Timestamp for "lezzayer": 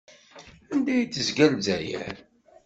1.51-2.15